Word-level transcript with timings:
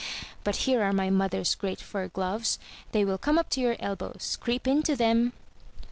But 0.43 0.55
here 0.65 0.81
are 0.81 0.93
my 0.93 1.11
mother's 1.11 1.53
great 1.53 1.79
fur 1.79 2.07
gloves. 2.07 2.57
They 2.91 3.05
will 3.05 3.19
come 3.19 3.37
up 3.37 3.49
to 3.49 3.61
your 3.61 3.75
elbows. 3.79 4.35
Creep 4.41 4.65
into 4.67 4.95
them. 4.95 5.33